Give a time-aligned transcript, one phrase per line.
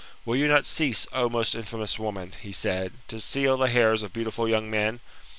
[0.25, 2.33] Will you not cease, O most infamous woman!
[2.41, 4.99] [he said] to steal the hairs of beautiful young men?